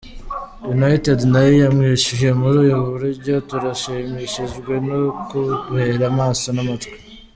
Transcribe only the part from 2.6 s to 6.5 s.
ubu buryo: "Turashimishijwe n'ukutubera amaso